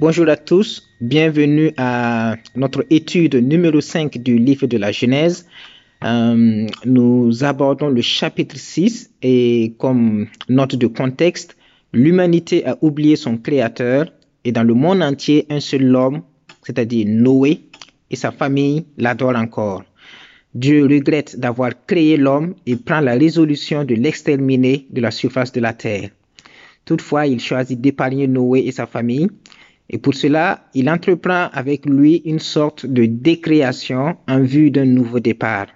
Bonjour 0.00 0.28
à 0.28 0.36
tous, 0.36 0.88
bienvenue 1.00 1.72
à 1.76 2.36
notre 2.54 2.86
étude 2.88 3.34
numéro 3.34 3.80
5 3.80 4.18
du 4.18 4.38
livre 4.38 4.68
de 4.68 4.78
la 4.78 4.92
Genèse. 4.92 5.48
Euh, 6.04 6.68
nous 6.84 7.42
abordons 7.42 7.88
le 7.88 8.00
chapitre 8.00 8.56
6 8.56 9.10
et 9.22 9.74
comme 9.76 10.28
note 10.48 10.76
de 10.76 10.86
contexte, 10.86 11.56
l'humanité 11.92 12.64
a 12.64 12.78
oublié 12.80 13.16
son 13.16 13.38
créateur 13.38 14.06
et 14.44 14.52
dans 14.52 14.62
le 14.62 14.74
monde 14.74 15.02
entier, 15.02 15.46
un 15.50 15.58
seul 15.58 15.96
homme, 15.96 16.22
c'est-à-dire 16.62 17.04
Noé, 17.08 17.62
et 18.08 18.14
sa 18.14 18.30
famille 18.30 18.84
l'adorent 18.98 19.34
encore. 19.34 19.82
Dieu 20.54 20.84
regrette 20.84 21.40
d'avoir 21.40 21.72
créé 21.88 22.16
l'homme 22.16 22.54
et 22.66 22.76
prend 22.76 23.00
la 23.00 23.14
résolution 23.14 23.84
de 23.84 23.96
l'exterminer 23.96 24.86
de 24.90 25.00
la 25.00 25.10
surface 25.10 25.50
de 25.50 25.60
la 25.60 25.72
terre. 25.72 26.10
Toutefois, 26.84 27.26
il 27.26 27.40
choisit 27.40 27.80
d'épargner 27.80 28.28
Noé 28.28 28.60
et 28.60 28.70
sa 28.70 28.86
famille, 28.86 29.28
et 29.90 29.98
pour 29.98 30.14
cela, 30.14 30.68
il 30.74 30.90
entreprend 30.90 31.48
avec 31.52 31.86
lui 31.86 32.16
une 32.24 32.40
sorte 32.40 32.84
de 32.84 33.06
décréation 33.06 34.16
en 34.28 34.40
vue 34.42 34.70
d'un 34.70 34.84
nouveau 34.84 35.18
départ. 35.18 35.66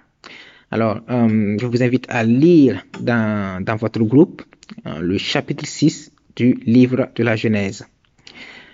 Alors, 0.69 1.01
euh, 1.09 1.57
je 1.59 1.65
vous 1.65 1.83
invite 1.83 2.05
à 2.09 2.23
lire 2.23 2.83
dans, 2.99 3.63
dans 3.63 3.75
votre 3.75 4.01
groupe 4.01 4.43
euh, 4.85 4.99
le 4.99 5.17
chapitre 5.17 5.65
6 5.65 6.11
du 6.35 6.59
livre 6.65 7.09
de 7.15 7.23
la 7.23 7.35
Genèse. 7.35 7.87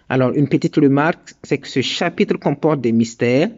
Alors, 0.09 0.31
une 0.34 0.49
petite 0.49 0.75
remarque, 0.75 1.34
c'est 1.43 1.57
que 1.57 1.67
ce 1.67 1.81
chapitre 1.81 2.37
comporte 2.37 2.81
des 2.81 2.91
mystères 2.91 3.49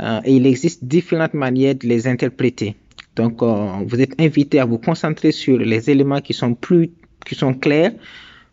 euh, 0.00 0.20
et 0.24 0.36
il 0.36 0.46
existe 0.46 0.84
différentes 0.84 1.34
manières 1.34 1.74
de 1.74 1.86
les 1.86 2.06
interpréter. 2.08 2.76
Donc, 3.14 3.42
vous 3.42 4.00
êtes 4.00 4.18
invité 4.18 4.58
à 4.58 4.64
vous 4.64 4.78
concentrer 4.78 5.32
sur 5.32 5.58
les 5.58 5.90
éléments 5.90 6.22
qui 6.22 6.32
sont 6.32 6.54
plus, 6.54 6.92
qui 7.26 7.34
sont 7.34 7.52
clairs, 7.52 7.92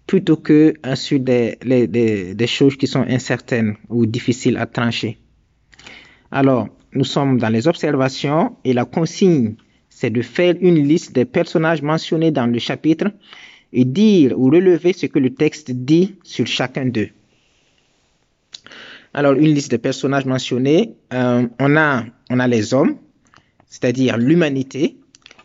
plutôt 0.10 0.38
que 0.38 0.74
sur 0.96 1.20
des 1.20 2.48
choses 2.48 2.76
qui 2.78 2.88
sont 2.88 3.06
incertaines 3.08 3.76
ou 3.90 4.08
difficiles 4.08 4.58
à 4.58 4.66
trancher. 4.66 5.20
Alors, 6.32 6.68
nous 6.94 7.04
sommes 7.04 7.38
dans 7.38 7.50
les 7.50 7.68
observations 7.68 8.56
et 8.64 8.74
la 8.74 8.86
consigne, 8.86 9.54
c'est 9.88 10.10
de 10.10 10.24
faire 10.24 10.56
une 10.62 10.80
liste 10.92 11.14
des 11.14 11.26
personnages 11.26 11.84
mentionnés 11.84 12.32
dans 12.32 12.48
le 12.48 12.58
chapitre 12.58 13.12
et 13.72 13.86
dire 13.86 14.34
ou 14.36 14.46
relever 14.46 14.94
ce 14.94 15.06
que 15.06 15.20
le 15.20 15.30
texte 15.36 15.70
dit 15.70 16.16
sur 16.24 16.48
chacun 16.48 16.88
d'eux. 16.88 17.10
Alors, 19.14 19.34
une 19.34 19.54
liste 19.54 19.70
de 19.70 19.78
personnages 19.78 20.26
mentionnés, 20.26 20.96
euh, 21.14 21.48
on, 21.60 21.78
a, 21.78 22.06
on 22.32 22.40
a 22.40 22.48
les 22.48 22.74
hommes, 22.74 22.96
c'est-à-dire 23.68 24.18
l'humanité, 24.18 24.98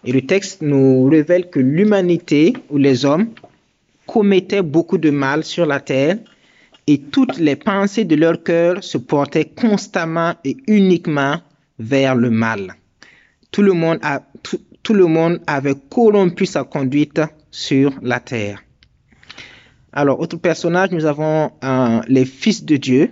et 0.07 0.13
le 0.13 0.23
texte 0.23 0.63
nous 0.63 1.05
révèle 1.05 1.51
que 1.51 1.61
l'humanité 1.61 2.55
ou 2.71 2.79
les 2.79 3.05
hommes 3.05 3.29
commettaient 4.07 4.63
beaucoup 4.63 4.99
de 4.99 5.11
mal 5.11 5.45
sur 5.45 5.67
la 5.67 5.81
terre 5.81 6.19
et 6.87 6.99
toutes 6.99 7.39
les 7.39 7.57
pensées 7.57 8.05
de 8.05 8.17
leur 8.17 8.43
cœur 8.43 8.83
se 8.85 8.99
portaient 8.99 9.47
constamment 9.47 10.35
et 10.45 10.57
uniquement 10.67 11.41
vers 11.79 12.15
le 12.15 12.31
mal. 12.31 12.75
Tout 13.51 13.63
le 13.63 13.73
monde, 13.73 15.41
avait 15.47 15.75
corrompu 15.91 16.47
sa 16.47 16.65
conduite 16.65 17.21
sur 17.51 17.93
la 18.03 18.21
terre. 18.21 18.63
Alors, 19.93 20.21
autre 20.21 20.37
personnage, 20.37 20.91
nous 20.91 21.07
avons 21.07 21.53
euh, 21.63 22.01
les 22.09 22.25
fils 22.25 22.65
de 22.65 22.77
Dieu, 22.77 23.11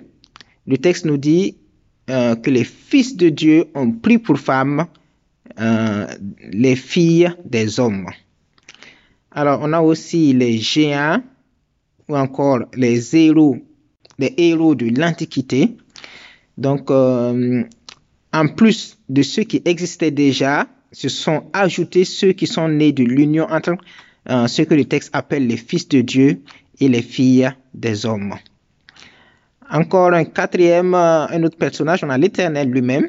le 0.66 0.78
texte 0.78 1.06
nous 1.06 1.16
dit 1.16 1.56
euh, 2.10 2.34
que 2.34 2.50
les 2.50 2.64
fils 2.64 3.16
de 3.16 3.28
Dieu 3.28 3.66
ont 3.74 3.92
pris 3.92 4.18
pour 4.18 4.38
femmes 4.38 4.86
euh, 5.60 6.06
les 6.52 6.76
filles 6.76 7.32
des 7.44 7.78
hommes. 7.78 8.08
Alors, 9.34 9.60
on 9.62 9.72
a 9.72 9.80
aussi 9.80 10.32
les 10.34 10.58
géants 10.58 11.22
ou 12.08 12.16
encore 12.16 12.60
les 12.74 13.16
héros, 13.16 13.56
les 14.18 14.34
héros 14.36 14.74
de 14.74 14.88
l'Antiquité. 14.98 15.76
Donc, 16.58 16.90
euh, 16.90 17.64
en 18.32 18.48
plus 18.48 18.98
de 19.08 19.22
ceux 19.22 19.44
qui 19.44 19.62
existaient 19.64 20.10
déjà, 20.10 20.66
se 20.92 21.08
sont 21.08 21.44
ajoutés 21.54 22.04
ceux 22.04 22.32
qui 22.32 22.46
sont 22.46 22.68
nés 22.68 22.92
de 22.92 23.04
l'union 23.04 23.46
entre 23.50 23.76
euh, 24.28 24.46
ce 24.46 24.62
que 24.62 24.74
le 24.74 24.84
texte 24.84 25.10
appelle 25.14 25.46
les 25.46 25.56
fils 25.56 25.88
de 25.88 26.02
Dieu 26.02 26.42
et 26.80 26.88
les 26.88 27.02
filles 27.02 27.50
des 27.72 28.04
hommes. 28.04 28.34
Encore 29.70 30.12
un 30.12 30.24
quatrième, 30.24 30.94
euh, 30.94 31.26
un 31.28 31.42
autre 31.42 31.56
personnage, 31.56 32.04
on 32.04 32.10
a 32.10 32.18
l'Éternel 32.18 32.68
lui-même. 32.68 33.08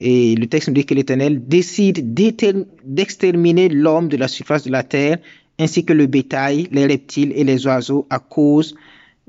Et 0.00 0.34
le 0.34 0.46
texte 0.46 0.68
nous 0.68 0.74
dit 0.74 0.86
que 0.86 0.94
l'Éternel 0.94 1.46
décide 1.46 2.14
d'exterminer 2.14 3.68
l'homme 3.68 4.08
de 4.08 4.16
la 4.16 4.28
surface 4.28 4.64
de 4.64 4.70
la 4.70 4.82
terre, 4.82 5.18
ainsi 5.60 5.84
que 5.84 5.92
le 5.92 6.06
bétail, 6.06 6.68
les 6.72 6.86
reptiles 6.86 7.32
et 7.36 7.44
les 7.44 7.66
oiseaux, 7.66 8.06
à 8.10 8.18
cause 8.18 8.74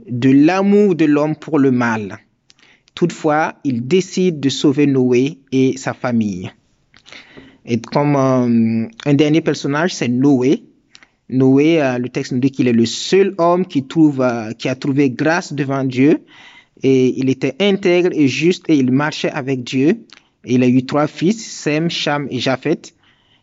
de 0.07 0.31
l'amour 0.31 0.95
de 0.95 1.05
l'homme 1.05 1.35
pour 1.35 1.59
le 1.59 1.71
mal. 1.71 2.17
Toutefois, 2.95 3.55
il 3.63 3.87
décide 3.87 4.39
de 4.39 4.49
sauver 4.49 4.87
Noé 4.87 5.37
et 5.51 5.77
sa 5.77 5.93
famille. 5.93 6.51
Et 7.65 7.79
comme 7.79 8.15
euh, 8.15 8.87
un 9.05 9.13
dernier 9.13 9.41
personnage, 9.41 9.93
c'est 9.93 10.07
Noé. 10.07 10.63
Noé, 11.29 11.81
euh, 11.81 11.97
le 11.97 12.09
texte 12.09 12.31
nous 12.31 12.39
dit 12.39 12.51
qu'il 12.51 12.67
est 12.67 12.73
le 12.73 12.85
seul 12.85 13.35
homme 13.37 13.65
qui, 13.65 13.85
trouve, 13.85 14.21
euh, 14.21 14.51
qui 14.53 14.67
a 14.67 14.75
trouvé 14.75 15.11
grâce 15.11 15.53
devant 15.53 15.83
Dieu 15.83 16.21
et 16.83 17.19
il 17.19 17.29
était 17.29 17.55
intègre 17.59 18.09
et 18.13 18.27
juste 18.27 18.65
et 18.67 18.75
il 18.75 18.91
marchait 18.91 19.31
avec 19.31 19.63
Dieu. 19.63 20.05
Et 20.43 20.55
il 20.55 20.63
a 20.63 20.67
eu 20.67 20.85
trois 20.85 21.07
fils, 21.07 21.45
Sem, 21.45 21.89
Cham 21.89 22.27
et 22.31 22.39
Japhet. 22.39 22.81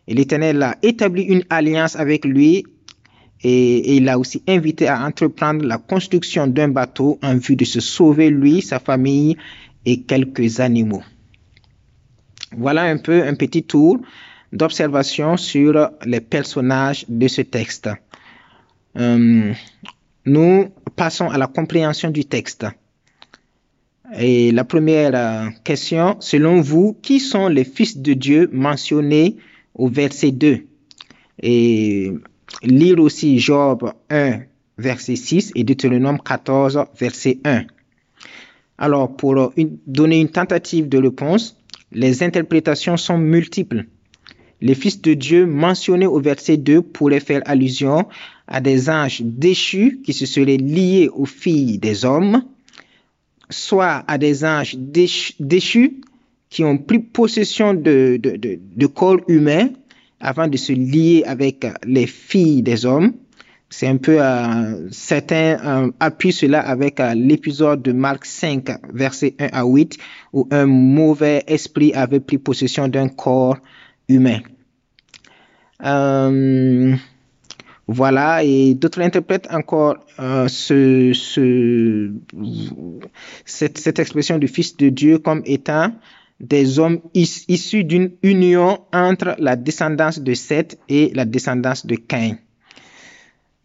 Et 0.07 0.13
l'Éternel 0.13 0.61
a 0.63 0.75
établi 0.83 1.23
une 1.23 1.43
alliance 1.49 1.95
avec 1.95 2.25
lui 2.25 2.65
et, 3.43 3.95
il 3.95 4.05
l'a 4.05 4.19
aussi 4.19 4.43
invité 4.47 4.87
à 4.87 5.03
entreprendre 5.05 5.65
la 5.65 5.77
construction 5.77 6.47
d'un 6.47 6.69
bateau 6.69 7.19
en 7.23 7.37
vue 7.37 7.55
de 7.55 7.65
se 7.65 7.79
sauver 7.79 8.29
lui, 8.29 8.61
sa 8.61 8.79
famille 8.79 9.37
et 9.85 10.01
quelques 10.01 10.59
animaux. 10.59 11.03
Voilà 12.57 12.83
un 12.83 12.97
peu 12.97 13.23
un 13.23 13.35
petit 13.35 13.63
tour 13.63 13.99
d'observation 14.51 15.37
sur 15.37 15.89
les 16.05 16.21
personnages 16.21 17.05
de 17.07 17.27
ce 17.27 17.41
texte. 17.41 17.89
Euh, 18.97 19.53
nous 20.25 20.69
passons 20.95 21.29
à 21.29 21.37
la 21.37 21.47
compréhension 21.47 22.09
du 22.09 22.25
texte. 22.25 22.65
Et 24.17 24.51
la 24.51 24.63
première 24.63 25.11
euh, 25.13 25.49
question, 25.63 26.17
selon 26.19 26.61
vous, 26.61 26.97
qui 27.01 27.19
sont 27.19 27.47
les 27.47 27.63
fils 27.63 27.97
de 27.99 28.13
Dieu 28.13 28.49
mentionnés 28.51 29.37
au 29.75 29.87
verset 29.87 30.31
2 30.31 30.65
Et 31.43 32.11
lire 32.63 32.99
aussi 32.99 33.39
Job 33.39 33.91
1, 34.09 34.41
verset 34.77 35.15
6 35.15 35.51
et 35.55 35.63
Deutéronome 35.63 36.19
14, 36.19 36.85
verset 36.99 37.39
1. 37.43 37.63
Alors, 38.77 39.15
pour 39.15 39.53
donner 39.87 40.19
une 40.21 40.29
tentative 40.29 40.87
de 40.87 40.97
réponse, 40.97 41.57
les 41.91 42.23
interprétations 42.23 42.97
sont 42.97 43.17
multiples. 43.17 43.85
Les 44.61 44.75
fils 44.75 45.01
de 45.01 45.13
Dieu 45.13 45.45
mentionnés 45.45 46.07
au 46.07 46.19
verset 46.19 46.57
2 46.57 46.81
pourraient 46.81 47.19
faire 47.19 47.41
allusion 47.45 48.07
à 48.47 48.61
des 48.61 48.89
anges 48.89 49.21
déchus 49.21 50.01
qui 50.03 50.13
se 50.13 50.25
seraient 50.25 50.57
liés 50.57 51.09
aux 51.13 51.25
filles 51.25 51.77
des 51.77 52.03
hommes, 52.03 52.43
soit 53.49 54.03
à 54.07 54.17
des 54.17 54.43
anges 54.43 54.75
déchus 54.77 56.01
qui 56.49 56.63
ont 56.63 56.77
pris 56.77 56.99
possession 56.99 57.73
de, 57.73 58.19
de 58.21 58.85
corps 58.87 59.21
humains 59.27 59.69
avant 60.19 60.47
de 60.47 60.57
se 60.57 60.73
lier 60.73 61.23
avec 61.25 61.65
les 61.85 62.07
filles 62.07 62.61
des 62.61 62.85
hommes. 62.85 63.13
C'est 63.71 63.87
un 63.87 63.97
peu, 63.97 64.17
euh, 64.19 64.89
certains 64.89 65.59
euh, 65.63 65.91
appuient 65.99 66.31
cela 66.31 66.59
avec 66.59 66.99
euh, 66.99 67.13
l'épisode 67.13 67.83
de 67.83 67.91
Marc 67.91 68.25
5, 68.25 68.67
verset 68.93 69.35
1 69.37 69.49
à 69.53 69.63
8, 69.63 69.97
où 70.33 70.47
un 70.49 70.65
mauvais 70.65 71.43
esprit 71.45 71.93
avait 71.93 72.19
pris 72.19 72.39
possession 72.39 72.87
d'un 72.87 73.09
corps 73.09 73.57
humain. 74.07 74.39
Voilà, 77.91 78.43
et 78.43 78.75
d'autres 78.75 79.01
interprètent 79.01 79.47
encore 79.51 79.97
ce, 80.17 81.11
ce, 81.13 82.11
cette 83.45 83.97
expression 83.97 84.37
du 84.37 84.47
Fils 84.47 84.77
de 84.77 84.89
Dieu 84.89 85.17
comme 85.17 85.41
étant 85.45 85.91
des 86.39 86.79
hommes 86.79 87.01
is, 87.13 87.45
issus 87.47 87.83
d'une 87.83 88.11
union 88.23 88.79
entre 88.93 89.35
la 89.39 89.55
descendance 89.55 90.19
de 90.19 90.33
Seth 90.33 90.79
et 90.87 91.11
la 91.13 91.25
descendance 91.25 91.85
de 91.85 91.95
Caïn. 91.95 92.37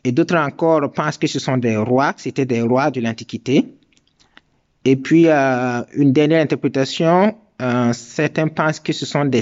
Et 0.05 0.12
d'autres 0.12 0.37
encore 0.37 0.93
pensent 0.93 1.19
que 1.19 1.26
ce 1.26 1.38
sont 1.38 1.56
des 1.56 1.76
rois, 1.76 2.12
c'était 2.17 2.44
des 2.44 2.61
rois 2.61 2.91
de 2.91 3.00
l'Antiquité. 3.00 3.65
Et 4.85 4.97
puis, 4.97 5.29
euh, 5.29 5.82
une 5.94 6.12
dernière 6.12 6.43
interprétation, 6.43 7.37
euh, 7.62 7.93
certains 7.94 8.49
pensent 8.49 8.81
que 8.81 8.93
ce 8.93 9.06
sont 9.06 9.25
des, 9.25 9.41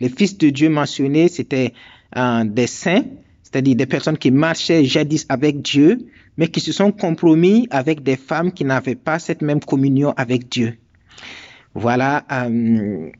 les 0.00 0.08
fils 0.10 0.36
de 0.36 0.50
Dieu 0.50 0.68
mentionnés, 0.68 1.28
c'était 1.28 1.72
euh, 2.16 2.44
des 2.44 2.66
saints, 2.66 3.04
c'est-à-dire 3.42 3.76
des 3.76 3.86
personnes 3.86 4.18
qui 4.18 4.30
marchaient 4.30 4.84
jadis 4.84 5.24
avec 5.30 5.62
Dieu, 5.62 6.06
mais 6.36 6.48
qui 6.48 6.60
se 6.60 6.72
sont 6.72 6.92
compromis 6.92 7.66
avec 7.70 8.02
des 8.02 8.16
femmes 8.16 8.52
qui 8.52 8.64
n'avaient 8.64 8.94
pas 8.94 9.18
cette 9.18 9.40
même 9.40 9.60
communion 9.60 10.12
avec 10.16 10.50
Dieu. 10.50 10.76
Voilà. 11.74 12.24
Euh, 12.30 13.10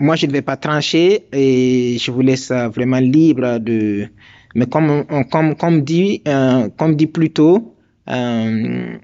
moi, 0.00 0.16
je 0.16 0.26
ne 0.26 0.32
vais 0.32 0.42
pas 0.42 0.56
trancher 0.56 1.24
et 1.32 1.96
je 1.98 2.10
vous 2.10 2.20
laisse 2.20 2.50
vraiment 2.50 2.98
libre 3.00 3.58
de. 3.58 4.08
Mais 4.54 4.66
comme, 4.66 5.04
comme, 5.30 5.56
comme 5.56 5.82
dit, 5.82 6.22
euh, 6.28 6.68
comme 6.76 6.96
dit 6.96 7.06
plus 7.08 7.30
tôt, 7.30 7.74
euh, 8.08 8.98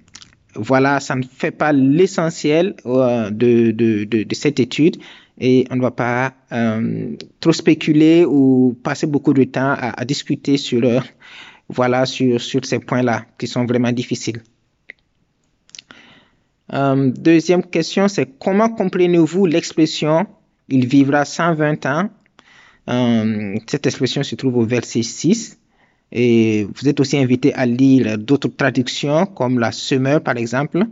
voilà, 0.54 1.00
ça 1.00 1.16
ne 1.16 1.22
fait 1.22 1.50
pas 1.50 1.72
l'essentiel 1.72 2.74
euh, 2.86 3.30
de, 3.30 4.26
cette 4.32 4.60
étude 4.60 4.96
et 5.38 5.66
on 5.70 5.76
ne 5.76 5.82
va 5.82 5.90
pas 5.90 6.34
euh, 6.52 7.16
trop 7.40 7.52
spéculer 7.52 8.24
ou 8.24 8.76
passer 8.82 9.06
beaucoup 9.06 9.32
de 9.32 9.44
temps 9.44 9.72
à, 9.72 10.00
à 10.00 10.04
discuter 10.04 10.56
sur, 10.56 10.84
euh, 10.84 11.00
voilà, 11.68 12.06
sur, 12.06 12.40
sur 12.40 12.64
ces 12.64 12.78
points-là 12.78 13.24
qui 13.38 13.46
sont 13.46 13.64
vraiment 13.64 13.92
difficiles. 13.92 14.42
Euh, 16.72 17.10
deuxième 17.10 17.64
question, 17.64 18.08
c'est 18.08 18.38
comment 18.38 18.68
comprenez-vous 18.68 19.46
l'expression 19.46 20.26
il 20.68 20.86
vivra 20.86 21.24
120 21.24 21.86
ans 21.86 22.10
euh, 22.88 23.56
Cette 23.66 23.86
expression 23.86 24.22
se 24.22 24.36
trouve 24.36 24.56
au 24.58 24.64
verset 24.64 25.02
6. 25.02 25.58
Et 26.12 26.66
vous 26.74 26.88
êtes 26.88 26.98
aussi 27.00 27.18
invité 27.18 27.52
à 27.54 27.66
lire 27.66 28.18
d'autres 28.18 28.48
traductions 28.48 29.26
comme 29.26 29.58
la 29.58 29.70
Semeur 29.72 30.20
par 30.22 30.36
exemple 30.36 30.84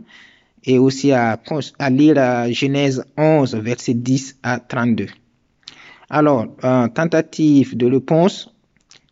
et 0.65 0.77
aussi 0.77 1.11
à, 1.11 1.39
à 1.77 1.89
lire 1.89 2.15
la 2.15 2.51
Genèse 2.51 3.03
11 3.17 3.55
verset 3.55 3.93
10 3.93 4.37
à 4.43 4.59
32. 4.59 5.07
Alors, 6.09 6.47
euh, 6.63 6.87
tentative 6.87 7.77
de 7.77 7.85
réponse. 7.85 8.53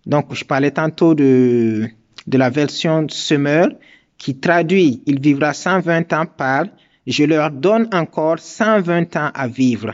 Donc, 0.05 0.33
je 0.33 0.43
parlais 0.43 0.71
tantôt 0.71 1.13
de, 1.13 1.89
de 2.25 2.37
la 2.37 2.49
version 2.49 3.07
Semeur 3.09 3.69
qui 4.17 4.39
traduit 4.39 5.01
il 5.05 5.19
vivra 5.19 5.53
120 5.53 6.13
ans 6.13 6.25
par 6.25 6.65
je 7.05 7.23
leur 7.23 7.51
donne 7.51 7.87
encore 7.93 8.39
120 8.39 9.15
ans 9.15 9.31
à 9.33 9.47
vivre. 9.47 9.93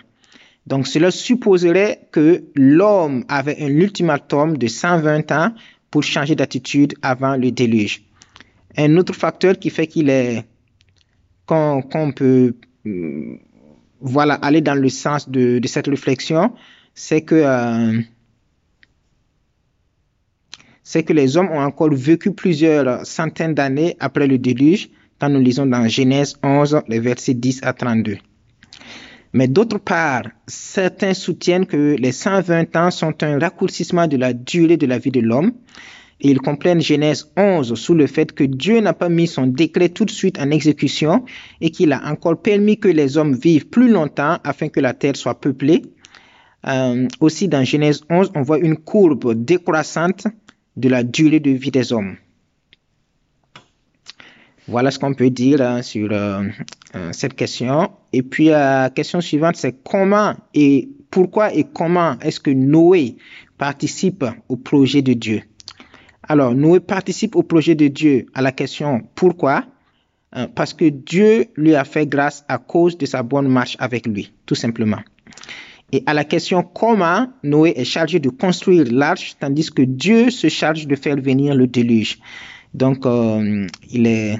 Donc 0.66 0.88
cela 0.88 1.12
supposerait 1.12 2.08
que 2.12 2.44
l'homme 2.56 3.24
avait 3.28 3.62
un 3.62 3.68
ultimatum 3.68 4.58
de 4.58 4.68
120 4.68 5.32
ans 5.32 5.54
pour 5.92 6.04
changer 6.04 6.36
d'attitude 6.36 6.96
avant 7.02 7.36
le 7.36 7.52
déluge. 7.52 8.04
Un 8.78 8.98
autre 8.98 9.14
facteur 9.14 9.60
qui 9.60 9.70
fait 9.70 9.88
qu'il 9.88 10.10
est 10.10 10.44
qu'on 11.46 11.82
qu 11.84 12.14
peut 12.14 12.56
voilà 14.00 14.34
aller 14.36 14.62
dans 14.62 14.76
le 14.76 14.90
sens 14.90 15.30
de, 15.30 15.60
de 15.60 15.68
cette 15.68 15.88
réflexion, 15.88 16.54
c'est 16.94 17.22
que 17.22 17.36
euh, 17.36 18.02
c'est 20.84 21.04
que 21.04 21.14
les 21.14 21.38
hommes 21.38 21.50
ont 21.50 21.62
encore 21.62 21.94
vécu 21.94 22.32
plusieurs 22.32 23.06
centaines 23.06 23.54
d'années 23.54 23.96
après 24.00 24.28
le 24.28 24.38
déluge, 24.38 24.90
quand 25.20 25.30
nous 25.30 25.40
lisons 25.40 25.66
dans 25.66 25.88
Genèse 25.88 26.36
11, 26.44 26.82
les 26.90 27.00
versets 27.00 27.34
10 27.34 27.62
à 27.64 27.74
32. 27.74 28.18
Mais 29.32 29.48
d'autre 29.48 29.80
part, 29.80 30.24
certains 30.46 31.14
soutiennent 31.14 31.66
que 31.66 31.96
les 31.98 32.12
120 32.12 32.76
ans 32.76 32.92
sont 32.92 33.24
un 33.24 33.40
raccourcissement 33.40 34.08
de 34.08 34.18
la 34.18 34.34
durée 34.34 34.78
de 34.78 34.86
la 34.86 35.00
vie 35.00 35.12
de 35.12 35.22
l'homme. 35.22 35.54
Et 36.22 36.30
ils 36.30 36.40
comprennent 36.40 36.82
Genèse 36.82 37.32
11 37.36 37.74
sous 37.74 37.96
le 37.96 38.06
fait 38.06 38.32
que 38.32 38.44
Dieu 38.44 38.80
n'a 38.80 38.94
pas 38.94 39.10
mis 39.10 39.28
son 39.28 39.48
décret 39.48 39.90
tout 39.90 40.06
de 40.06 40.12
suite 40.12 40.40
en 40.40 40.52
exécution 40.52 41.26
et 41.62 41.72
qu'il 41.72 41.92
a 41.92 42.06
encore 42.06 42.42
permis 42.42 42.78
que 42.78 42.88
les 42.88 43.18
hommes 43.18 43.34
vivent 43.34 43.68
plus 43.68 43.90
longtemps 43.90 44.38
afin 44.44 44.70
que 44.70 44.80
la 44.80 44.94
terre 44.94 45.16
soit 45.16 45.40
peuplée. 45.40 45.82
Euh, 46.68 47.08
aussi 47.20 47.48
dans 47.48 47.64
Genèse 47.64 48.04
11, 48.10 48.32
on 48.36 48.42
voit 48.42 48.60
une 48.60 48.78
courbe 48.78 49.34
décroissante 49.34 50.28
de 50.78 50.90
la 50.90 51.04
durée 51.04 51.40
de 51.40 51.52
vie 51.52 51.72
des 51.72 51.94
hommes. 51.94 52.16
Voilà 54.68 54.92
ce 54.92 55.00
qu'on 55.00 55.14
peut 55.14 55.30
dire 55.30 55.62
hein, 55.62 55.82
sur 55.82 56.10
euh, 56.12 56.44
euh, 56.96 57.10
cette 57.12 57.36
question. 57.36 57.92
Et 58.14 58.24
puis 58.24 58.46
la 58.46 58.90
question 58.90 59.20
suivante, 59.20 59.58
c'est 59.58 59.84
comment 59.84 60.36
et 60.54 60.90
pourquoi 61.12 61.54
et 61.54 61.66
comment 61.66 62.18
est-ce 62.22 62.40
que 62.40 62.52
Noé 62.52 63.18
participe 63.58 64.26
au 64.48 64.56
projet 64.56 65.02
de 65.02 65.14
Dieu? 65.14 65.42
Alors, 66.24 66.56
Noé 66.56 66.80
participe 66.80 67.36
au 67.36 67.44
projet 67.44 67.76
de 67.76 67.90
Dieu 67.90 68.26
à 68.34 68.42
la 68.42 68.54
question 68.54 69.02
pourquoi? 69.16 69.66
Euh, 70.36 70.48
Parce 70.48 70.74
que 70.74 70.86
Dieu 70.86 71.48
lui 71.56 71.76
a 71.76 71.84
fait 71.84 72.08
grâce 72.08 72.46
à 72.48 72.58
cause 72.58 72.98
de 72.98 73.06
sa 73.06 73.22
bonne 73.22 73.50
marche 73.50 73.76
avec 73.80 74.08
lui, 74.08 74.32
tout 74.46 74.56
simplement. 74.56 75.00
Et 75.94 76.02
à 76.08 76.16
la 76.16 76.24
question 76.24 76.64
comment 76.64 77.28
Noé 77.44 77.74
est 77.76 77.86
chargé 77.86 78.20
de 78.20 78.30
construire 78.30 78.86
l'arche, 78.92 79.36
tandis 79.40 79.70
que 79.70 79.84
Dieu 79.84 80.32
se 80.32 80.50
charge 80.50 80.88
de 80.88 80.96
faire 80.96 81.18
venir 81.18 81.54
le 81.54 81.68
déluge. 81.68 82.18
Donc, 82.74 83.06
euh, 83.06 83.68
il 83.92 84.08
est 84.08 84.40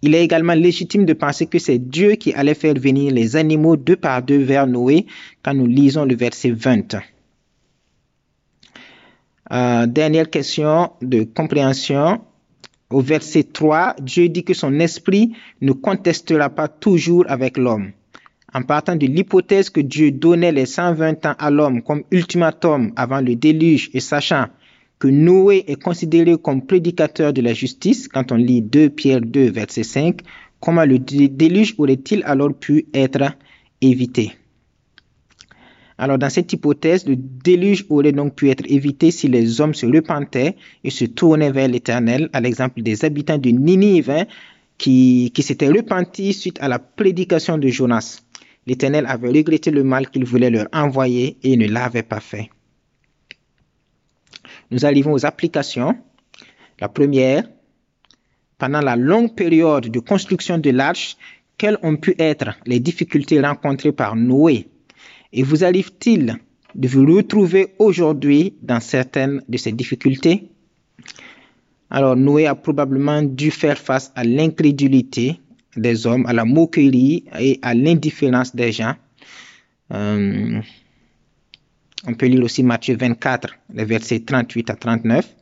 il 0.00 0.14
est 0.14 0.24
également 0.24 0.54
légitime 0.54 1.04
de 1.04 1.12
penser 1.12 1.44
que 1.46 1.58
c'est 1.58 1.78
Dieu 1.78 2.12
qui 2.12 2.32
allait 2.32 2.54
faire 2.54 2.72
venir 2.72 3.12
les 3.12 3.36
animaux 3.36 3.76
deux 3.76 3.96
par 3.96 4.22
deux 4.22 4.38
vers 4.38 4.66
Noé 4.66 5.04
quand 5.42 5.52
nous 5.52 5.66
lisons 5.66 6.06
le 6.06 6.16
verset 6.16 6.52
20. 6.52 6.96
Euh, 9.52 9.86
dernière 9.86 10.30
question 10.30 10.92
de 11.02 11.24
compréhension. 11.24 12.22
Au 12.88 13.02
verset 13.02 13.42
3, 13.42 13.96
Dieu 14.00 14.30
dit 14.30 14.44
que 14.44 14.54
son 14.54 14.80
esprit 14.80 15.34
ne 15.60 15.72
contestera 15.72 16.48
pas 16.48 16.68
toujours 16.68 17.26
avec 17.28 17.58
l'homme. 17.58 17.92
En 18.54 18.62
partant 18.62 18.96
de 18.96 19.06
l'hypothèse 19.06 19.68
que 19.68 19.80
Dieu 19.80 20.10
donnait 20.10 20.52
les 20.52 20.64
120 20.64 21.26
ans 21.26 21.34
à 21.38 21.50
l'homme 21.50 21.82
comme 21.82 22.04
ultimatum 22.10 22.92
avant 22.96 23.20
le 23.20 23.36
déluge 23.36 23.90
et 23.92 24.00
sachant 24.00 24.46
que 24.98 25.08
Noé 25.08 25.64
est 25.66 25.80
considéré 25.80 26.36
comme 26.38 26.66
prédicateur 26.66 27.32
de 27.32 27.42
la 27.42 27.52
justice, 27.52 28.08
quand 28.08 28.32
on 28.32 28.36
lit 28.36 28.62
2 28.62 28.90
Pierre 28.90 29.20
2, 29.20 29.50
verset 29.50 29.84
5, 29.84 30.20
comment 30.60 30.84
le 30.84 30.98
déluge 30.98 31.74
aurait-il 31.78 32.22
alors 32.24 32.54
pu 32.54 32.86
être 32.94 33.32
évité? 33.80 34.32
Alors 35.98 36.16
dans 36.16 36.30
cette 36.30 36.52
hypothèse, 36.52 37.06
le 37.06 37.16
déluge 37.16 37.84
aurait 37.90 38.12
donc 38.12 38.34
pu 38.34 38.50
être 38.50 38.64
évité 38.66 39.10
si 39.10 39.28
les 39.28 39.60
hommes 39.60 39.74
se 39.74 39.84
repentaient 39.84 40.56
et 40.84 40.90
se 40.90 41.04
tournaient 41.04 41.52
vers 41.52 41.68
l'Éternel, 41.68 42.30
à 42.32 42.40
l'exemple 42.40 42.82
des 42.82 43.04
habitants 43.04 43.38
de 43.38 43.50
Ninive 43.50 44.10
hein, 44.10 44.24
qui, 44.78 45.32
qui 45.34 45.42
s'étaient 45.42 45.68
repentis 45.68 46.32
suite 46.32 46.58
à 46.60 46.68
la 46.68 46.78
prédication 46.78 47.58
de 47.58 47.68
Jonas. 47.68 48.22
L'Éternel 48.68 49.06
avait 49.08 49.30
regretté 49.30 49.70
le 49.70 49.82
mal 49.82 50.10
qu'il 50.10 50.26
voulait 50.26 50.50
leur 50.50 50.68
envoyer 50.74 51.38
et 51.42 51.56
ne 51.56 51.66
l'avait 51.66 52.02
pas 52.02 52.20
fait. 52.20 52.50
Nous 54.70 54.84
arrivons 54.84 55.12
aux 55.12 55.24
applications. 55.24 55.96
La 56.78 56.90
première, 56.90 57.48
pendant 58.58 58.82
la 58.82 58.94
longue 58.94 59.34
période 59.34 59.88
de 59.88 60.00
construction 60.00 60.58
de 60.58 60.68
l'arche, 60.68 61.16
quelles 61.56 61.78
ont 61.82 61.96
pu 61.96 62.14
être 62.18 62.58
les 62.66 62.78
difficultés 62.78 63.40
rencontrées 63.40 63.92
par 63.92 64.14
Noé? 64.16 64.68
Et 65.32 65.42
vous 65.42 65.64
arrive-t-il 65.64 66.36
de 66.74 66.88
vous 66.88 67.06
retrouver 67.06 67.74
aujourd'hui 67.78 68.58
dans 68.60 68.80
certaines 68.80 69.42
de 69.48 69.56
ces 69.56 69.72
difficultés? 69.72 70.50
Alors 71.88 72.16
Noé 72.16 72.46
a 72.46 72.54
probablement 72.54 73.22
dû 73.22 73.50
faire 73.50 73.78
face 73.78 74.12
à 74.14 74.24
l'incrédulité 74.24 75.40
des 75.78 76.06
hommes, 76.06 76.26
à 76.26 76.32
la 76.32 76.44
moquerie 76.44 77.24
et 77.38 77.58
à 77.62 77.74
l'indifférence 77.74 78.54
des 78.54 78.72
gens. 78.72 78.94
Euh, 79.92 80.60
on 82.06 82.14
peut 82.14 82.26
lire 82.26 82.44
aussi 82.44 82.62
Matthieu 82.62 82.96
24, 82.96 83.54
les 83.74 83.84
versets 83.84 84.20
38 84.20 84.70
à 84.70 84.74
39. 84.76 85.34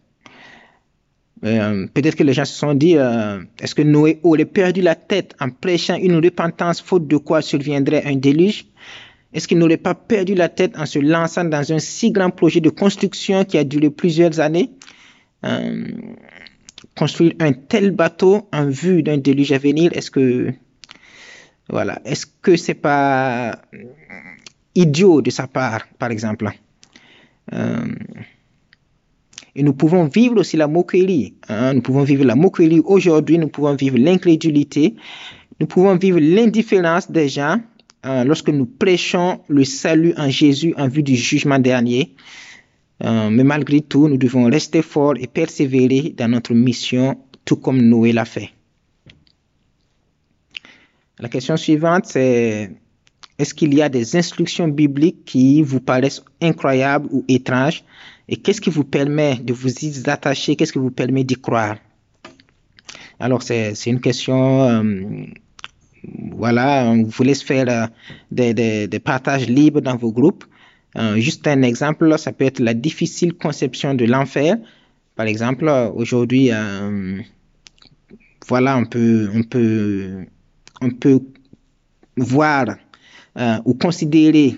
Euh, 1.45 1.87
Peut-être 1.93 2.17
que 2.17 2.23
les 2.23 2.33
gens 2.33 2.45
se 2.47 2.55
sont 2.55 2.75
dit, 2.75 2.97
euh, 2.97 3.43
est-ce 3.61 3.75
que 3.75 3.83
Noé 3.83 4.21
aurait 4.23 4.47
perdu 4.47 4.81
la 4.81 4.95
tête 4.95 5.35
en 5.39 5.51
prêchant 5.51 5.97
une 5.97 6.17
repentance 6.17 6.81
faute 6.81 7.07
de 7.07 7.17
quoi 7.19 7.43
surviendrait 7.43 8.05
un 8.07 8.17
déluge? 8.17 8.67
Est-ce 9.35 9.47
qu'il 9.47 9.59
n'aurait 9.59 9.77
pas 9.77 9.95
perdu 9.95 10.35
la 10.35 10.49
tête 10.49 10.79
en 10.79 10.87
se 10.87 10.99
lançant 10.99 11.45
dans 11.45 11.73
un 11.73 11.79
si 11.79 12.11
grand 12.11 12.31
projet 12.31 12.61
de 12.61 12.71
construction 12.71 13.45
qui 13.45 13.59
a 13.59 13.65
duré 13.65 13.91
plusieurs 13.91 14.41
années? 14.41 14.71
Construire 16.95 17.35
un 17.41 17.53
tel 17.53 17.91
bateau 17.91 18.49
en 18.53 18.69
vue 18.69 19.03
d'un 19.03 19.19
déluge 19.19 19.53
à 19.53 19.59
venir, 19.59 19.91
est-ce 19.95 20.11
que 20.11 20.53
voilà, 21.69 22.01
est-ce 22.05 22.27
que 22.27 22.57
c'est 22.57 22.75
pas 22.75 23.61
idiot 24.77 25.23
de 25.23 25.31
sa 25.31 25.49
part, 25.49 25.89
par 25.99 26.11
exemple. 26.11 26.51
Euh, 27.53 27.87
et 29.57 29.63
nous 29.63 29.73
pouvons 29.73 30.05
vivre 30.05 30.39
aussi 30.39 30.57
la 30.57 30.69
moquerie. 30.69 31.35
Hein? 31.49 31.75
Nous 31.75 31.81
pouvons 31.81 32.05
vivre 32.05 32.25
la 32.25 32.37
moquerie 32.37 32.81
aujourd'hui, 32.81 33.39
nous 33.39 33.49
pouvons 33.49 33.75
vivre 33.75 33.97
l'incrédulité, 33.99 34.95
nous 35.59 35.67
pouvons 35.67 35.97
vivre 35.97 36.19
l'indifférence 36.21 37.11
des 37.11 37.29
gens 37.29 37.59
euh, 38.05 38.25
lorsque 38.25 38.51
nous 38.51 38.67
prêchons 38.67 39.41
le 39.49 39.65
salut 39.65 40.13
en 40.19 40.29
Jésus 40.29 40.75
en 40.77 40.89
vue 40.89 41.03
du 41.03 41.17
jugement 41.17 41.59
dernier. 41.59 42.15
Euh, 43.05 43.31
mais 43.31 43.45
malgré 43.45 43.81
tout, 43.81 44.09
nous 44.09 44.17
devons 44.17 44.45
rester 44.45 44.83
forts 44.83 45.17
et 45.19 45.27
persévérer 45.27 46.15
dans 46.17 46.29
notre 46.29 46.55
mission, 46.55 47.19
tout 47.45 47.57
comme 47.57 47.81
Noé 47.81 48.13
l'a 48.13 48.25
fait. 48.25 48.51
La 51.19 51.29
question 51.29 51.57
suivante, 51.57 52.07
c'est 52.07 52.71
est-ce 53.39 53.53
qu'il 53.55 53.75
y 53.75 53.83
a 53.83 53.89
des 53.89 54.17
instructions 54.17 54.69
bibliques 54.69 55.25
qui 55.25 55.63
vous 55.63 55.81
paraissent 55.81 56.25
incroyables 56.41 57.09
ou 57.11 57.25
étranges? 57.29 57.85
Et 58.29 58.37
qu'est-ce 58.37 58.61
qui 58.61 58.71
vous 58.71 58.85
permet 58.85 59.37
de 59.37 59.53
vous 59.53 59.71
y 59.71 60.09
attacher? 60.09 60.57
Qu'est-ce 60.57 60.73
qui 60.73 60.79
vous 60.79 60.91
permet 60.91 61.25
d'y 61.25 61.35
croire? 61.35 61.77
Alors, 63.21 63.43
c'est 63.43 63.75
une 63.87 64.01
question... 64.01 64.63
Euh, 64.63 65.27
voilà, 66.33 66.85
on 66.85 67.03
vous 67.05 67.23
laisse 67.25 67.43
faire 67.43 67.67
euh, 67.69 68.87
des, 68.87 69.01
partages 69.01 69.49
libres 69.49 69.81
dans 69.81 69.97
vos 69.97 70.13
groupes. 70.13 70.45
Euh, 70.99 71.17
juste 71.17 71.47
un 71.47 71.63
exemple, 71.63 72.19
ça 72.19 72.33
peut 72.33 72.45
être 72.45 72.61
la 72.61 72.75
difficile 72.75 73.35
conception 73.35 73.95
de 73.95 74.05
l'enfer. 74.05 74.57
Par 75.15 75.27
exemple, 75.27 75.69
aujourd'hui, 75.95 76.51
euh, 76.53 77.19
voilà, 78.49 78.79
on 78.79 78.87
peut, 78.87 79.29
on 79.35 79.43
peut, 79.43 80.25
on 80.81 80.91
peut 80.91 81.21
voir 82.17 82.77
euh, 83.39 83.59
ou 83.65 83.75
considérer 83.75 84.57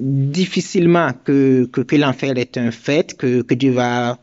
difficilement 0.00 1.10
que, 1.24 1.66
que, 1.66 1.96
l'enfer 1.96 2.36
est 2.36 2.56
un 2.56 2.70
fait, 2.70 3.16
que, 3.16 3.42
que 3.42 3.54
Dieu 3.54 3.72
va 3.72 4.18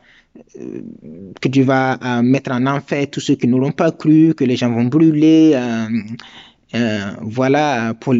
que 1.41 1.47
Dieu 1.47 1.63
va 1.63 2.21
mettre 2.21 2.51
en 2.51 2.65
enfer 2.65 3.09
tous 3.09 3.21
ceux 3.21 3.35
qui 3.35 3.47
n'auront 3.47 3.71
pas 3.71 3.91
cru, 3.91 4.33
que 4.35 4.43
les 4.43 4.57
gens 4.57 4.69
vont 4.71 4.85
brûler, 4.85 5.57
voilà, 7.21 7.93
pour, 7.93 8.15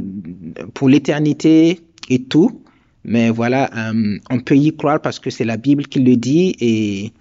pour 0.73 0.89
l'éternité 0.89 1.79
et 2.09 2.23
tout. 2.23 2.61
Mais 3.03 3.29
voilà, 3.29 3.69
euh, 3.77 4.17
on 4.31 4.39
peut 4.39 4.57
y 4.57 4.75
croire 4.75 4.99
parce 4.99 5.19
que 5.19 5.29
c'est 5.29 5.45
la 5.45 5.57
Bible 5.57 5.85
qui 5.85 5.99
le 5.99 6.15
dit 6.15 6.55
et, 6.59 7.11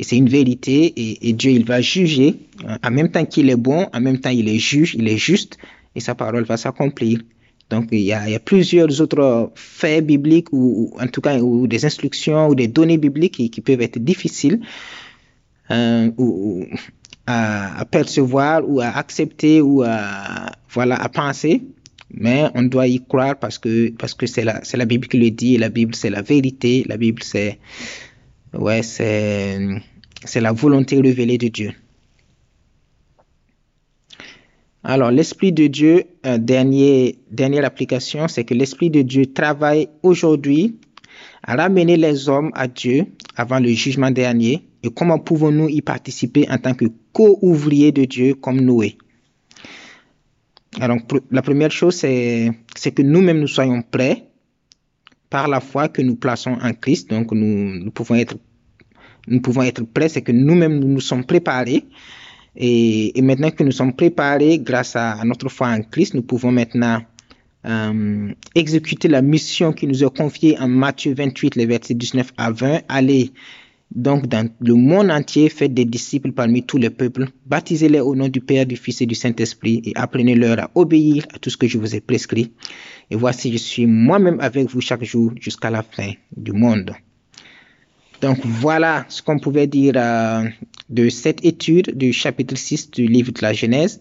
c'est 0.00 0.16
une 0.16 0.28
vérité 0.28 0.92
et, 1.20 1.32
Dieu, 1.34 1.50
il 1.50 1.64
va 1.64 1.80
juger. 1.80 2.36
En 2.82 2.90
même 2.90 3.10
temps 3.10 3.24
qu'il 3.26 3.50
est 3.50 3.56
bon, 3.56 3.88
en 3.92 4.00
même 4.00 4.20
temps 4.20 4.30
il 4.30 4.48
est 4.48 4.58
juge, 4.58 4.94
il 4.94 5.06
est 5.06 5.18
juste 5.18 5.58
et 5.94 6.00
sa 6.00 6.14
parole 6.14 6.44
va 6.44 6.56
s'accomplir. 6.56 7.20
Donc, 7.68 7.88
il 7.90 8.00
y, 8.00 8.12
a, 8.12 8.38
plusieurs 8.38 9.00
autres 9.00 9.50
faits 9.54 10.06
bibliques 10.06 10.52
ou, 10.52 10.92
en 11.00 11.06
tout 11.08 11.20
cas 11.20 11.38
ou 11.40 11.66
des 11.66 11.84
instructions 11.84 12.48
ou 12.48 12.54
des 12.54 12.68
données 12.68 12.98
bibliques 12.98 13.50
qui, 13.50 13.60
peuvent 13.60 13.80
être 13.80 13.98
difficiles 13.98 14.60
euh, 15.70 16.10
à, 17.26 17.80
à, 17.80 17.84
percevoir 17.84 18.62
ou 18.68 18.80
à 18.80 18.88
accepter 18.88 19.60
ou 19.60 19.82
à, 19.82 20.52
voilà, 20.70 20.96
à 20.96 21.08
penser. 21.08 21.62
Mais 22.12 22.44
on 22.54 22.62
doit 22.62 22.86
y 22.86 23.02
croire 23.04 23.38
parce 23.38 23.58
que 23.58 23.92
c'est 24.26 24.44
la 24.44 24.84
Bible 24.84 25.08
qui 25.08 25.18
le 25.18 25.30
dit 25.30 25.54
et 25.54 25.58
la 25.58 25.68
Bible 25.70 25.94
c'est 25.94 26.10
la 26.10 26.22
vérité 26.22 26.84
la 26.86 26.96
Bible 26.96 27.22
c'est 27.22 27.58
la 30.36 30.52
volonté 30.52 31.00
révélée 31.00 31.38
de 31.38 31.48
Dieu. 31.48 31.72
Alors, 34.84 35.12
l'Esprit 35.12 35.52
de 35.52 35.68
Dieu, 35.68 36.04
dernière 36.24 37.64
application, 37.64 38.26
c'est 38.26 38.42
que 38.44 38.52
l'Esprit 38.52 38.90
de 38.90 39.02
Dieu 39.02 39.26
travaille 39.26 39.88
aujourd'hui 40.02 40.76
à 41.44 41.54
ramener 41.54 41.96
les 41.96 42.28
hommes 42.28 42.50
à 42.54 42.66
Dieu 42.66 43.06
avant 43.36 43.60
le 43.60 43.68
jugement 43.68 44.10
dernier. 44.10 44.66
Et 44.82 44.90
comment 44.90 45.20
pouvons-nous 45.20 45.68
y 45.68 45.82
participer 45.82 46.50
en 46.50 46.58
tant 46.58 46.74
que 46.74 46.86
co-ouvriers 47.12 47.92
de 47.92 48.04
Dieu 48.04 48.34
comme 48.34 48.60
Noé? 48.60 48.98
Alors, 50.80 50.98
la 51.30 51.42
première 51.42 51.70
chose, 51.70 51.96
c'est 51.96 52.54
que 52.94 53.02
nous-mêmes, 53.02 53.40
nous 53.40 53.48
soyons 53.48 53.82
prêts 53.82 54.28
par 55.28 55.48
la 55.48 55.60
foi 55.60 55.88
que 55.88 56.02
nous 56.02 56.16
plaçons 56.16 56.56
en 56.62 56.72
Christ. 56.72 57.10
Donc, 57.10 57.32
nous, 57.32 57.90
pouvons 57.90 58.14
être, 58.14 58.36
nous 59.26 59.40
pouvons 59.40 59.62
être 59.62 59.82
prêts, 59.82 60.08
c'est 60.08 60.22
que 60.22 60.32
nous-mêmes, 60.32 60.78
nous 60.78 60.88
nous 60.88 61.00
sommes 61.00 61.24
préparés 61.24 61.84
et, 62.56 63.20
maintenant 63.22 63.50
que 63.50 63.62
nous 63.64 63.72
sommes 63.72 63.94
préparés 63.94 64.58
grâce 64.58 64.96
à, 64.96 65.22
notre 65.24 65.48
foi 65.48 65.68
en 65.68 65.82
Christ, 65.82 66.14
nous 66.14 66.22
pouvons 66.22 66.52
maintenant 66.52 67.00
euh, 67.66 68.32
exécuter 68.54 69.08
la 69.08 69.22
mission 69.22 69.72
qui 69.72 69.86
nous 69.86 70.04
est 70.04 70.16
confiée 70.16 70.58
en 70.58 70.68
Matthieu 70.68 71.14
28, 71.14 71.56
les 71.56 71.66
versets 71.66 71.94
19 71.94 72.32
à 72.36 72.50
20. 72.50 72.80
Allez 72.88 73.32
donc 73.94 74.26
dans 74.26 74.48
le 74.60 74.74
monde 74.74 75.10
entier, 75.10 75.48
faites 75.48 75.74
des 75.74 75.84
disciples 75.84 76.32
parmi 76.32 76.62
tous 76.62 76.78
les 76.78 76.90
peuples, 76.90 77.28
baptisez-les 77.46 78.00
au 78.00 78.14
nom 78.14 78.28
du 78.28 78.40
Père, 78.40 78.66
du 78.66 78.76
Fils 78.76 79.00
et 79.00 79.06
du 79.06 79.14
Saint-Esprit 79.14 79.82
et 79.84 79.92
apprenez-leur 79.94 80.58
à 80.58 80.70
obéir 80.74 81.26
à 81.34 81.38
tout 81.38 81.50
ce 81.50 81.56
que 81.56 81.66
je 81.66 81.78
vous 81.78 81.94
ai 81.94 82.00
prescrit. 82.00 82.52
Et 83.10 83.16
voici, 83.16 83.52
je 83.52 83.58
suis 83.58 83.86
moi-même 83.86 84.40
avec 84.40 84.70
vous 84.70 84.80
chaque 84.80 85.04
jour 85.04 85.32
jusqu'à 85.40 85.70
la 85.70 85.82
fin 85.82 86.12
du 86.36 86.52
monde. 86.52 86.92
Donc 88.22 88.38
voilà 88.44 89.04
ce 89.08 89.20
qu'on 89.20 89.38
pouvait 89.38 89.66
dire 89.66 89.94
euh, 89.96 90.44
de 90.88 91.08
cette 91.08 91.44
étude 91.44 91.96
du 91.96 92.12
chapitre 92.12 92.56
6 92.56 92.92
du 92.92 93.06
livre 93.06 93.32
de 93.32 93.42
la 93.42 93.52
Genèse. 93.52 94.00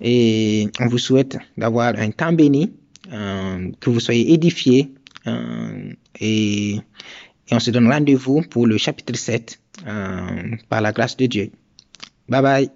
Et 0.00 0.68
on 0.80 0.86
vous 0.86 0.98
souhaite 0.98 1.38
d'avoir 1.56 1.94
un 1.96 2.10
temps 2.10 2.32
béni, 2.32 2.72
euh, 3.12 3.70
que 3.78 3.90
vous 3.90 4.00
soyez 4.00 4.32
édifiés. 4.32 4.94
Euh, 5.26 5.92
et, 6.20 6.80
et, 7.50 7.54
on 7.54 7.60
se 7.60 7.70
donne 7.70 7.90
rendez-vous 7.90 8.42
pour 8.42 8.66
le 8.66 8.76
chapitre 8.78 9.14
7 9.14 9.60
euh, 9.86 10.56
par 10.68 10.80
la 10.80 10.92
grâce 10.92 11.16
de 11.16 11.26
Dieu. 11.26 11.50
Bye 12.28 12.42
bye. 12.42 12.70